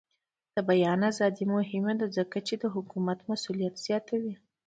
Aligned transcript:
د 0.55 0.57
بیان 0.69 0.99
ازادي 1.11 1.45
مهمه 1.55 1.93
ده 1.99 2.07
ځکه 2.17 2.37
چې 2.47 2.53
د 2.57 2.63
حکومت 2.75 3.19
مسؤلیت 3.31 3.75
زیاتوي. 3.85 4.35